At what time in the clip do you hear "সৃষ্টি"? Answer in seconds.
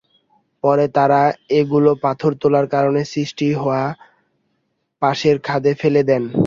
3.13-3.47